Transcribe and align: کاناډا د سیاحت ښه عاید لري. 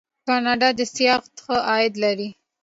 کاناډا 0.27 0.69
د 0.79 0.81
سیاحت 0.95 1.35
ښه 1.45 1.57
عاید 1.69 1.93
لري. 2.03 2.29